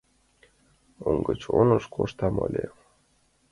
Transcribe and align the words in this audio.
Он 1.07 1.15
гыч 1.27 1.41
оныш 1.59 1.85
коштам 1.95 2.35
ыле. 2.47 2.65